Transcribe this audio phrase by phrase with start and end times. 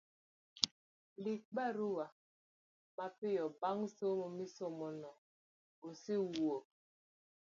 [1.19, 2.05] Ndik barua
[2.97, 5.11] mapiyo bang' somo misomono
[5.87, 6.65] osewuok